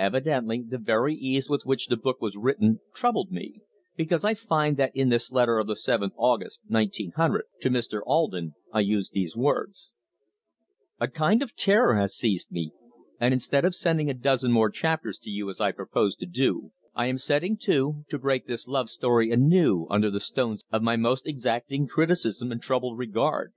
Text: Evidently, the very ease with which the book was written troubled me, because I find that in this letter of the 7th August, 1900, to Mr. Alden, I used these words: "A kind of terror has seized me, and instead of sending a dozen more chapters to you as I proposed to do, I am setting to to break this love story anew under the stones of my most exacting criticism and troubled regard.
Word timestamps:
Evidently, 0.00 0.64
the 0.68 0.78
very 0.78 1.14
ease 1.14 1.48
with 1.48 1.64
which 1.64 1.86
the 1.86 1.96
book 1.96 2.20
was 2.20 2.36
written 2.36 2.80
troubled 2.92 3.30
me, 3.30 3.60
because 3.96 4.24
I 4.24 4.34
find 4.34 4.76
that 4.78 4.90
in 4.96 5.10
this 5.10 5.30
letter 5.30 5.58
of 5.60 5.68
the 5.68 5.74
7th 5.74 6.10
August, 6.16 6.62
1900, 6.66 7.44
to 7.60 7.70
Mr. 7.70 8.00
Alden, 8.04 8.56
I 8.72 8.80
used 8.80 9.12
these 9.12 9.36
words: 9.36 9.92
"A 10.98 11.06
kind 11.06 11.40
of 11.40 11.54
terror 11.54 11.94
has 11.94 12.16
seized 12.16 12.50
me, 12.50 12.72
and 13.20 13.32
instead 13.32 13.64
of 13.64 13.76
sending 13.76 14.10
a 14.10 14.14
dozen 14.14 14.50
more 14.50 14.70
chapters 14.70 15.18
to 15.18 15.30
you 15.30 15.48
as 15.48 15.60
I 15.60 15.70
proposed 15.70 16.18
to 16.18 16.26
do, 16.26 16.72
I 16.96 17.06
am 17.06 17.16
setting 17.18 17.56
to 17.58 18.02
to 18.08 18.18
break 18.18 18.48
this 18.48 18.66
love 18.66 18.90
story 18.90 19.30
anew 19.30 19.86
under 19.88 20.10
the 20.10 20.18
stones 20.18 20.64
of 20.72 20.82
my 20.82 20.96
most 20.96 21.28
exacting 21.28 21.86
criticism 21.86 22.50
and 22.50 22.60
troubled 22.60 22.98
regard. 22.98 23.52